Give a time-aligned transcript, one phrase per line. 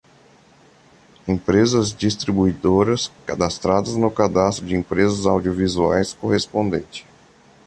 [1.27, 7.05] Empresas distribuidoras cadastradas no cadastro de empresas audiovisuais correspondente.